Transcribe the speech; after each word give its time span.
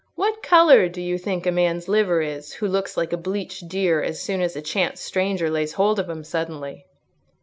What 0.15 0.41
colour 0.41 0.89
do 0.89 0.99
you 0.99 1.19
think 1.19 1.45
a 1.45 1.51
man's 1.51 1.87
liver 1.87 2.23
is, 2.23 2.53
who 2.53 2.67
looks 2.67 2.97
like 2.97 3.13
a 3.13 3.17
bleached 3.17 3.67
deer 3.67 4.01
as 4.01 4.19
soon 4.19 4.41
as 4.41 4.55
a 4.55 4.61
chance 4.63 4.99
stranger 4.99 5.47
lays 5.47 5.73
hold 5.73 5.99
of 5.99 6.09
him 6.09 6.23
suddenly?" 6.23 6.87